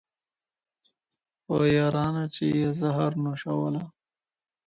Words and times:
په 1.45 1.55
یارانو 1.77 2.23
چي 2.35 2.45
یې 2.59 2.69
زهر 2.81 3.11
نوشوله 3.25 3.83